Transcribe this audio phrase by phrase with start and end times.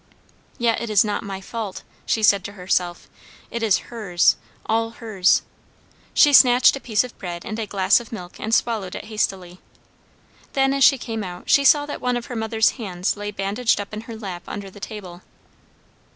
[0.57, 3.07] "Yet it is not my fault," she said to herself,
[3.51, 4.35] "it is her's
[4.65, 5.43] all her's."
[6.15, 9.59] She snatched a piece of bread and a glass of milk, and swallowed it hastily.
[10.53, 13.79] Then, as she came out, she saw that one of her mother's hands lay bandaged
[13.79, 15.21] up in her lap under the table.